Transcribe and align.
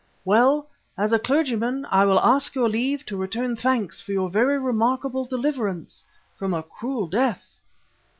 Well, 0.25 0.67
as 0.97 1.13
a 1.13 1.19
clergyman, 1.19 1.85
I 1.91 2.05
will 2.05 2.19
ask 2.21 2.55
your 2.55 2.67
leave 2.67 3.05
to 3.05 3.15
return 3.15 3.55
thanks 3.55 4.01
for 4.01 4.11
your 4.13 4.31
very 4.31 4.57
remarkable 4.57 5.25
deliverance 5.25 6.03
from 6.39 6.55
a 6.55 6.63
cruel 6.63 7.05
death." 7.05 7.59